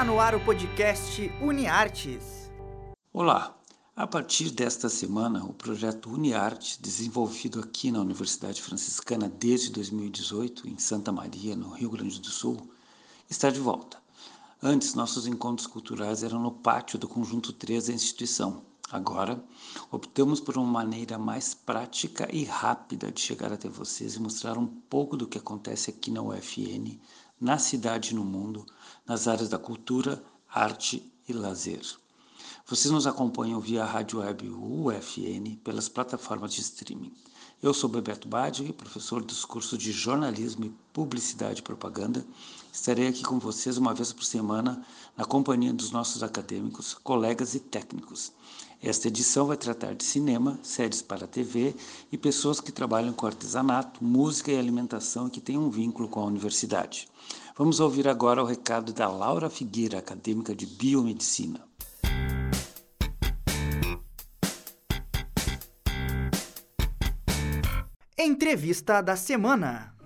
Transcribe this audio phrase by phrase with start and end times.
[0.00, 2.50] Está no ar o podcast UniArtes.
[3.12, 3.54] Olá!
[3.94, 10.78] A partir desta semana, o projeto UniArtes, desenvolvido aqui na Universidade Franciscana desde 2018, em
[10.78, 12.56] Santa Maria, no Rio Grande do Sul,
[13.28, 13.98] está de volta.
[14.62, 18.62] Antes, nossos encontros culturais eram no pátio do Conjunto 3 da instituição.
[18.90, 19.44] Agora,
[19.90, 24.66] optamos por uma maneira mais prática e rápida de chegar até vocês e mostrar um
[24.66, 26.98] pouco do que acontece aqui na UFN,
[27.40, 28.66] na cidade e no mundo,
[29.06, 31.80] nas áreas da cultura, arte e lazer.
[32.66, 37.12] Vocês nos acompanham via rádio web UFN pelas plataformas de streaming.
[37.62, 42.24] Eu sou Bebeto Badi, professor dos cursos de jornalismo e publicidade e propaganda.
[42.72, 44.84] Estarei aqui com vocês uma vez por semana
[45.16, 48.32] na companhia dos nossos acadêmicos, colegas e técnicos.
[48.82, 51.74] Esta edição vai tratar de cinema, séries para TV
[52.10, 56.20] e pessoas que trabalham com artesanato, música e alimentação e que têm um vínculo com
[56.20, 57.08] a universidade.
[57.58, 61.60] Vamos ouvir agora o recado da Laura Figueira, acadêmica de Biomedicina.
[68.16, 69.99] Entrevista da semana.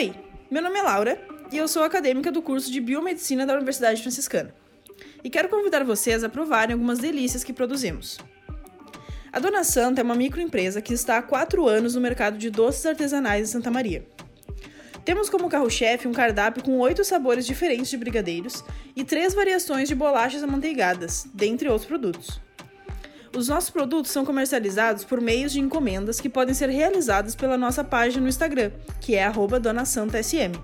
[0.00, 0.14] Oi,
[0.50, 1.20] meu nome é Laura
[1.52, 4.54] e eu sou acadêmica do curso de Biomedicina da Universidade Franciscana.
[5.22, 8.16] E quero convidar vocês a provarem algumas delícias que produzimos.
[9.30, 12.86] A Dona Santa é uma microempresa que está há quatro anos no mercado de doces
[12.86, 14.02] artesanais em Santa Maria.
[15.04, 18.64] Temos como carro-chefe um cardápio com oito sabores diferentes de brigadeiros
[18.96, 22.40] e três variações de bolachas amanteigadas, dentre outros produtos.
[23.36, 27.84] Os nossos produtos são comercializados por meios de encomendas que podem ser realizadas pela nossa
[27.84, 30.58] página no Instagram, que é @dona_santa_sm.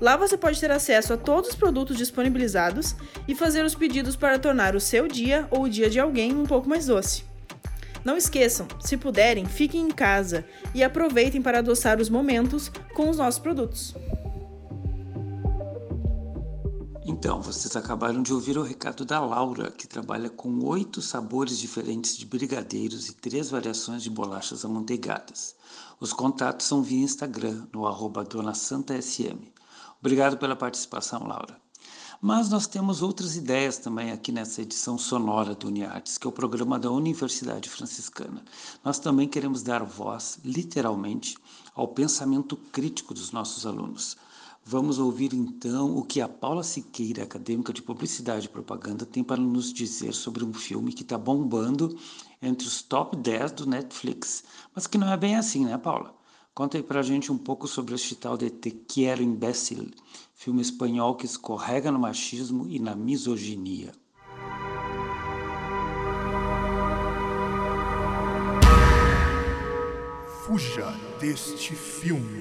[0.00, 2.94] Lá você pode ter acesso a todos os produtos disponibilizados
[3.26, 6.44] e fazer os pedidos para tornar o seu dia ou o dia de alguém um
[6.44, 7.24] pouco mais doce.
[8.04, 13.16] Não esqueçam, se puderem, fiquem em casa e aproveitem para adoçar os momentos com os
[13.16, 13.94] nossos produtos.
[17.18, 22.14] Então, vocês acabaram de ouvir o recado da Laura, que trabalha com oito sabores diferentes
[22.14, 25.56] de brigadeiros e três variações de bolachas amanteigadas.
[25.98, 28.22] Os contatos são via Instagram, no arroba.
[29.98, 31.58] Obrigado pela participação, Laura.
[32.20, 36.32] Mas nós temos outras ideias também aqui nessa edição sonora do Uniartes, que é o
[36.32, 38.44] programa da Universidade Franciscana.
[38.84, 41.34] Nós também queremos dar voz, literalmente,
[41.74, 44.18] ao pensamento crítico dos nossos alunos.
[44.68, 49.40] Vamos ouvir então o que a Paula Siqueira, acadêmica de Publicidade e Propaganda, tem para
[49.40, 51.96] nos dizer sobre um filme que está bombando
[52.42, 54.42] entre os top 10 do Netflix,
[54.74, 56.12] mas que não é bem assim, né, Paula?
[56.52, 59.88] Conta aí pra gente um pouco sobre este tal de Te Quiero Imbécil,
[60.34, 63.92] filme espanhol que escorrega no machismo e na misoginia.
[70.44, 72.40] Fuja deste filme.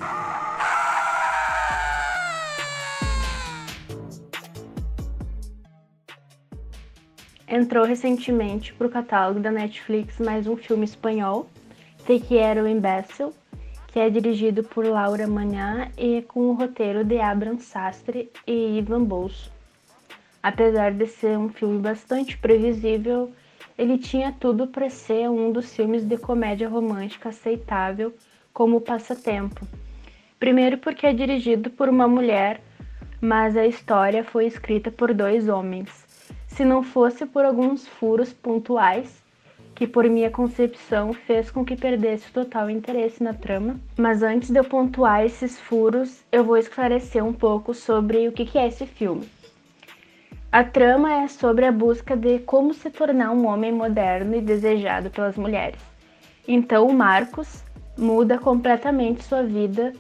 [7.48, 11.48] Entrou recentemente para o catálogo da Netflix mais um filme espanhol,
[12.04, 13.36] Te Quiero Imbécil,
[13.90, 19.04] que é dirigido por Laura Manhã e com o roteiro de Abram Sastre e Ivan
[19.04, 19.52] Bolso.
[20.42, 23.32] Apesar de ser um filme bastante previsível,
[23.78, 28.12] ele tinha tudo para ser um dos filmes de comédia romântica aceitável
[28.52, 29.68] como passatempo.
[30.40, 32.60] Primeiro porque é dirigido por uma mulher,
[33.22, 36.06] mas a história foi escrita por dois homens
[36.56, 39.22] se não fosse por alguns furos pontuais,
[39.76, 43.76] que por minha concepção fez com que perdesse o total interesse na trama.
[43.98, 48.58] Mas antes de eu pontuar esses furos, eu vou esclarecer um pouco sobre o que
[48.58, 49.30] é esse filme.
[50.50, 55.10] A trama é sobre a busca de como se tornar um homem moderno e desejado
[55.10, 55.82] pelas mulheres.
[56.48, 57.66] Então o Marcos
[57.98, 59.92] muda completamente sua vida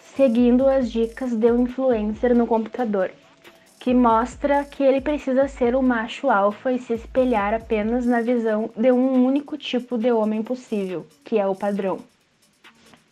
[0.00, 3.12] seguindo as dicas de um influencer no computador
[3.80, 8.70] que mostra que ele precisa ser o macho alfa e se espelhar apenas na visão
[8.76, 11.98] de um único tipo de homem possível, que é o padrão.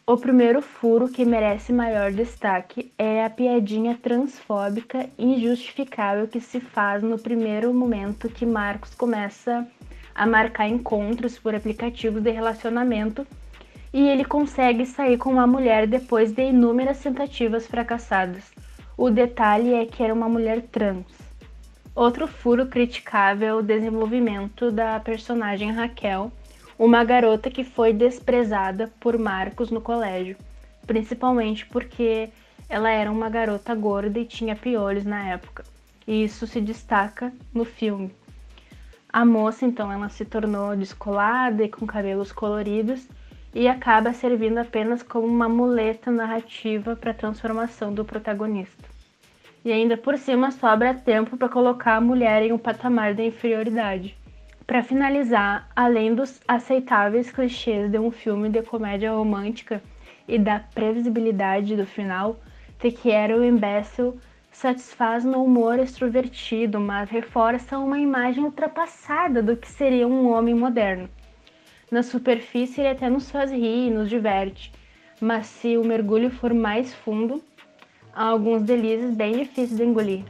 [0.07, 7.03] O primeiro furo que merece maior destaque é a piadinha transfóbica injustificável que se faz
[7.03, 9.67] no primeiro momento que Marcos começa
[10.15, 13.27] a marcar encontros por aplicativos de relacionamento
[13.91, 18.68] e ele consegue sair com uma mulher depois de inúmeras tentativas fracassadas
[18.99, 21.07] o detalhe é que era uma mulher trans.
[21.95, 26.33] Outro furo criticável é o desenvolvimento da personagem Raquel,
[26.77, 30.37] uma garota que foi desprezada por Marcos no colégio,
[30.85, 32.29] principalmente porque
[32.69, 35.63] ela era uma garota gorda e tinha piolhos na época.
[36.05, 38.13] E isso se destaca no filme.
[39.13, 43.07] A moça, então, ela se tornou descolada e com cabelos coloridos
[43.55, 48.88] e acaba servindo apenas como uma muleta narrativa para a transformação do protagonista.
[49.69, 54.17] E ainda por cima sobra tempo para colocar a mulher em um patamar de inferioridade.
[54.67, 59.83] Para finalizar, além dos aceitáveis clichês de um filme de comédia romântica
[60.27, 62.41] e da previsibilidade do final,
[62.79, 64.19] Te Quiero Imbécil
[64.51, 71.11] satisfaz no humor extrovertido, mas reforça uma imagem ultrapassada do que seria um homem moderno.
[71.91, 74.73] Na superfície, ele até nos faz rir e nos diverte,
[75.21, 77.43] mas se o mergulho for mais fundo,
[78.27, 80.25] alguns delícias bem difíceis de engolir.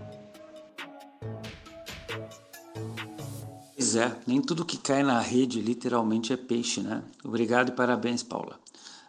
[3.75, 7.03] Pois é, nem tudo que cai na rede literalmente é peixe, né?
[7.25, 8.61] Obrigado e parabéns, Paula.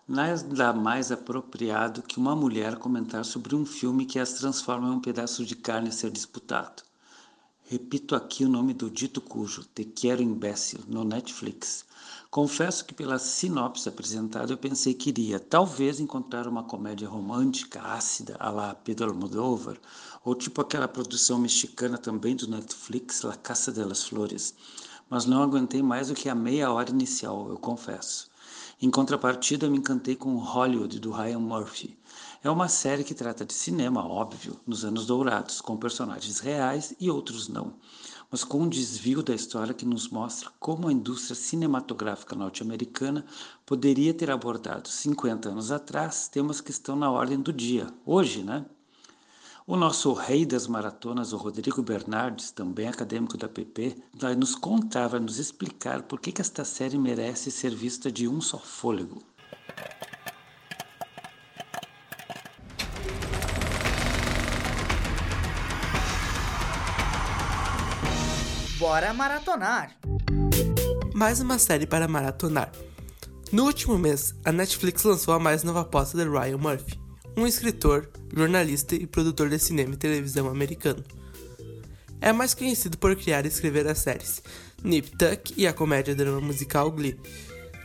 [0.07, 4.99] Nada mais apropriado que uma mulher comentar sobre um filme que as transforma em um
[5.01, 6.88] pedaço de carne a ser disputado.
[7.71, 11.85] Repito aqui o nome do dito cujo, Te Quero Imbécil, no Netflix.
[12.31, 18.35] Confesso que pela sinopse apresentada eu pensei que iria talvez encontrar uma comédia romântica ácida
[18.39, 19.77] a la Pedro Almodóvar,
[20.25, 24.55] ou tipo aquela produção mexicana também do Netflix, La Casa de las Flores,
[25.07, 28.28] mas não aguentei mais do que a meia hora inicial, eu confesso.
[28.81, 31.99] Em contrapartida, me encantei com Hollywood do Ryan Murphy.
[32.41, 37.11] É uma série que trata de cinema, óbvio, nos anos dourados, com personagens reais e
[37.11, 37.73] outros não,
[38.31, 43.25] mas com um desvio da história que nos mostra como a indústria cinematográfica norte-americana
[43.65, 48.65] poderia ter abordado 50 anos atrás temas que estão na ordem do dia, hoje, né?
[49.71, 55.07] O nosso rei das maratonas, o Rodrigo Bernardes, também acadêmico da PP, vai nos contar,
[55.07, 59.21] vai nos explicar por que, que esta série merece ser vista de um só fôlego.
[68.79, 69.95] Bora maratonar!
[71.13, 72.71] Mais uma série para maratonar.
[73.51, 78.09] No último mês, a Netflix lançou a mais nova aposta de Ryan Murphy, um escritor,
[78.35, 81.03] jornalista e produtor de cinema e televisão americano.
[82.21, 84.41] É mais conhecido por criar e escrever as séries
[84.83, 87.17] Nip Tuck e a comédia drama musical Glee.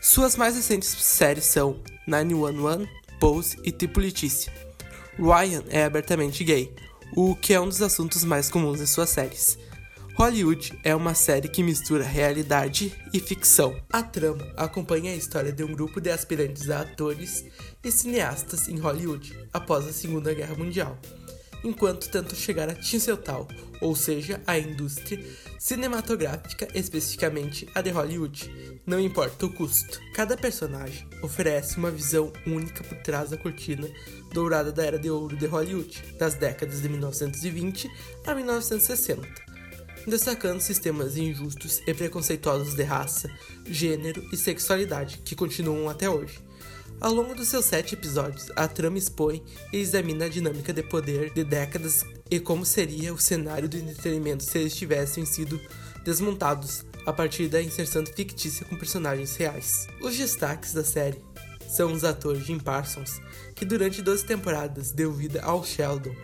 [0.01, 2.89] Suas mais recentes séries são 911,
[3.21, 4.53] Pose e Tipo Letícia.
[5.19, 6.75] Ryan é abertamente gay,
[7.17, 9.59] o que é um dos assuntos mais comuns em suas séries.
[10.17, 13.77] Hollywood é uma série que mistura realidade e ficção.
[13.93, 17.45] A trama acompanha a história de um grupo de aspirantes a atores
[17.83, 20.97] e cineastas em Hollywood após a Segunda Guerra Mundial,
[21.65, 23.49] enquanto tentam chegar a Tinseltal,
[23.81, 25.21] ou seja, a indústria
[25.59, 30.01] cinematográfica, especificamente a de Hollywood, não importa o custo.
[30.15, 33.89] Cada personagem oferece uma visão única por trás da cortina
[34.33, 37.91] dourada da era de ouro de Hollywood, das décadas de 1920
[38.25, 39.54] a 1960
[40.07, 43.31] destacando sistemas injustos e preconceituosos de raça,
[43.67, 46.39] gênero e sexualidade que continuam até hoje.
[47.01, 49.43] Ao longo dos seus sete episódios, a trama expõe
[49.73, 54.43] e examina a dinâmica de poder de décadas e como seria o cenário do entretenimento
[54.43, 55.61] se eles tivessem sido
[56.05, 59.87] desmontados a partir da inserção fictícia com personagens reais.
[60.01, 61.23] Os destaques da série
[61.69, 63.21] são os atores Jim Parsons,
[63.55, 66.15] que durante 12 temporadas deu vida ao Sheldon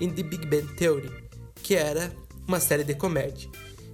[0.00, 1.10] em The Big Bang Theory,
[1.62, 2.12] que era
[2.46, 3.50] uma série de comédia.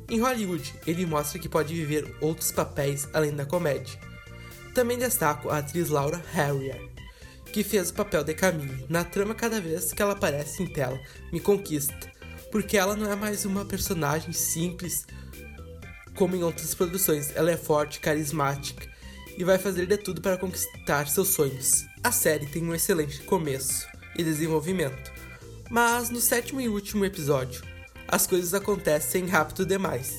[0.09, 3.99] Em Hollywood, ele mostra que pode viver outros papéis além da comédia.
[4.75, 6.81] Também destaco a atriz Laura Harrier,
[7.53, 8.87] que fez o papel de Camille.
[8.89, 11.01] Na trama, cada vez que ela aparece em tela,
[11.32, 12.13] me conquista,
[12.51, 15.06] porque ela não é mais uma personagem simples
[16.15, 17.35] como em outras produções.
[17.35, 18.87] Ela é forte, carismática
[19.37, 21.85] e vai fazer de tudo para conquistar seus sonhos.
[22.03, 25.13] A série tem um excelente começo e desenvolvimento,
[25.71, 27.63] mas no sétimo e último episódio,
[28.09, 30.19] as coisas acontecem rápido demais,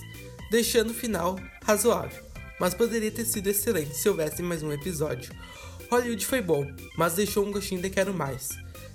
[0.50, 2.24] deixando o final razoável,
[2.60, 5.34] mas poderia ter sido excelente se houvesse mais um episódio.
[5.90, 6.66] Hollywood foi bom,
[6.98, 8.50] mas deixou um gostinho de quero mais.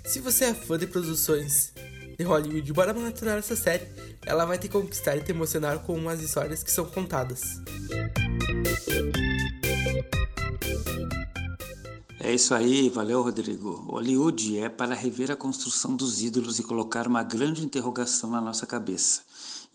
[0.05, 1.73] Se você é fã de produções
[2.19, 3.87] de Hollywood, bora maratonar essa série.
[4.27, 7.41] Ela vai te conquistar e te emocionar com as histórias que são contadas.
[12.29, 13.71] É isso aí, valeu Rodrigo.
[13.89, 18.67] Hollywood é para rever a construção dos ídolos e colocar uma grande interrogação na nossa
[18.67, 19.23] cabeça.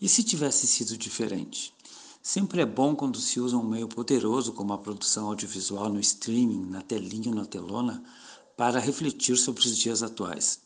[0.00, 1.74] E se tivesse sido diferente?
[2.22, 6.66] Sempre é bom quando se usa um meio poderoso como a produção audiovisual no streaming,
[6.66, 8.04] na telinha ou na telona,
[8.56, 10.60] para refletir sobre os dias atuais.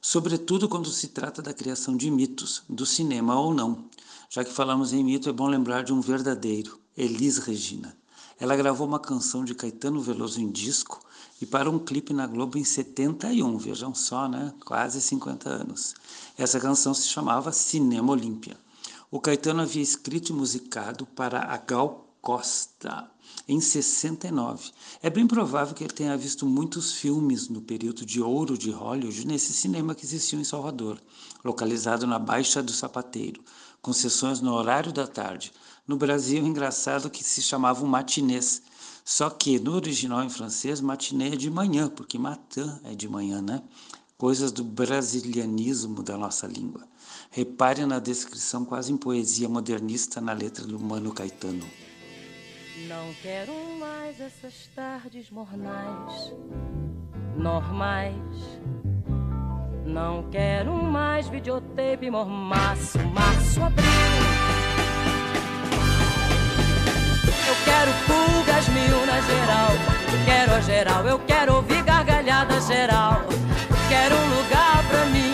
[0.00, 3.84] Sobretudo quando se trata da criação de mitos, do cinema ou não.
[4.30, 7.94] Já que falamos em mito, é bom lembrar de um verdadeiro, Elis Regina.
[8.40, 11.03] Ela gravou uma canção de Caetano Veloso em disco
[11.40, 14.52] e para um clipe na Globo em 71, vejam só, né?
[14.64, 15.94] Quase 50 anos.
[16.38, 18.56] Essa canção se chamava Cinema Olímpia.
[19.10, 23.10] O Caetano havia escrito e musicado para a Gal Costa
[23.46, 24.70] em 69.
[25.02, 29.26] É bem provável que ele tenha visto muitos filmes no período de ouro de Hollywood
[29.26, 31.00] nesse cinema que existiu em Salvador,
[31.44, 33.42] localizado na Baixa do Sapateiro,
[33.82, 35.52] com sessões no horário da tarde.
[35.86, 38.62] No Brasil, engraçado que se chamava um matinês,
[39.04, 43.42] só que no original em francês, matinê é de manhã, porque matin é de manhã,
[43.42, 43.62] né?
[44.16, 46.88] Coisas do brasilianismo da nossa língua.
[47.30, 51.66] Repare na descrição quase em poesia modernista na letra do Mano Caetano.
[52.88, 56.32] Não quero mais essas tardes mornais,
[57.36, 58.14] normais.
[59.84, 64.43] Não quero mais videotape mormaço, março, abril.
[67.46, 69.70] Eu quero pulgas mil na geral,
[70.24, 73.22] quero a geral, eu quero ouvir gargalhada geral.
[73.88, 75.32] Quero um lugar pra mim,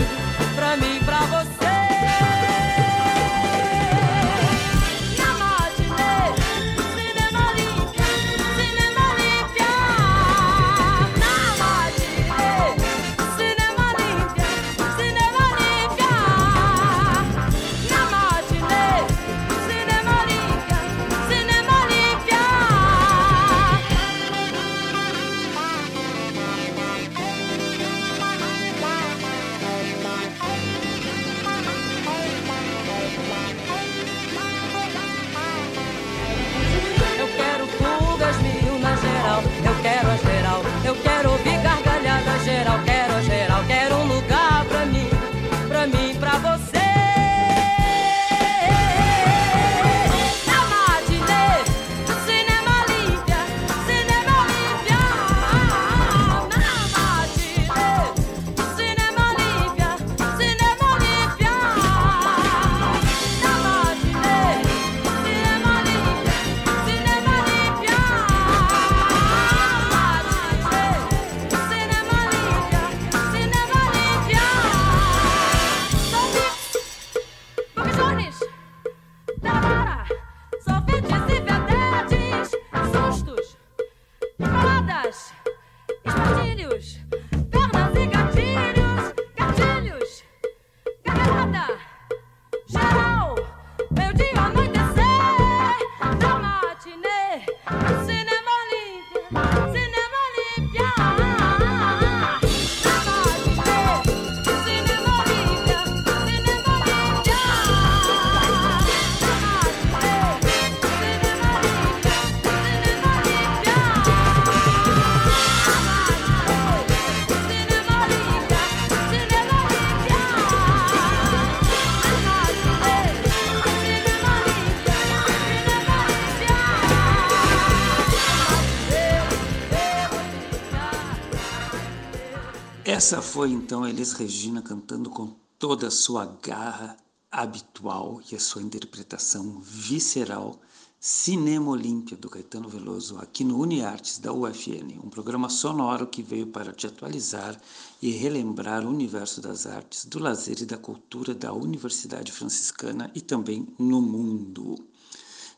[133.02, 136.98] Essa foi então Elis Regina cantando com toda a sua garra
[137.32, 140.60] habitual e a sua interpretação visceral
[141.00, 146.48] Cinema Olímpia do Caetano Veloso aqui no UniArtes da UFN, um programa sonoro que veio
[146.48, 147.58] para te atualizar
[148.02, 153.22] e relembrar o universo das artes, do lazer e da cultura da Universidade Franciscana e
[153.22, 154.76] também no mundo.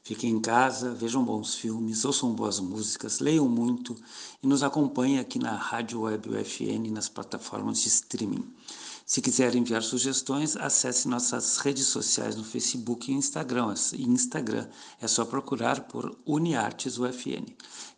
[0.04, 3.94] Fiquem em casa, vejam bons filmes, ouçam boas músicas, leiam muito
[4.42, 8.44] e nos acompanhem aqui na Rádio Web UFN nas plataformas de streaming.
[9.06, 13.75] Se quiser enviar sugestões, acesse nossas redes sociais no Facebook e Instagram.
[13.97, 14.66] Instagram
[15.00, 17.47] é só procurar por UniArtes UFN.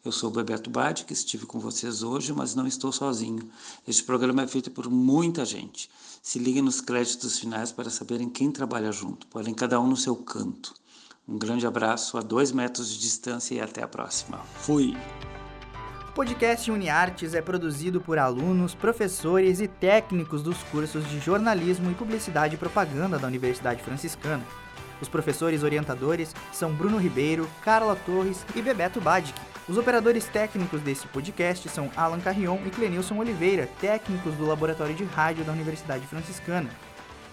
[0.04, 3.48] Eu sou Bebeto Badi, que estive com vocês hoje, mas não estou sozinho.
[3.88, 5.90] Este programa é feito por muita gente.
[6.22, 10.14] Se liguem nos créditos finais para saberem quem trabalha junto, porém cada um no seu
[10.16, 10.74] canto.
[11.26, 14.38] Um grande abraço a dois metros de distância e até a próxima.
[14.56, 14.94] Fui!
[16.10, 21.94] O podcast UniArtes é produzido por alunos, professores e técnicos dos cursos de jornalismo e
[21.94, 24.44] publicidade e propaganda da Universidade Franciscana.
[25.00, 29.38] Os professores orientadores são Bruno Ribeiro, Carla Torres e Bebeto Badic.
[29.66, 35.04] Os operadores técnicos desse podcast são Alan Carrion e Clenilson Oliveira, técnicos do Laboratório de
[35.04, 36.68] Rádio da Universidade Franciscana.